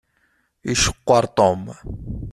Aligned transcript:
Iceqqeṛ 0.71 1.23
Tom. 1.37 1.61